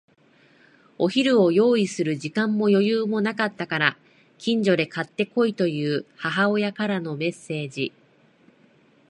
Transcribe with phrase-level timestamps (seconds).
[0.97, 3.97] お昼を用意する時間も余裕もなかったから、
[4.39, 7.93] 近所で買って来いという母親からのメッセージ。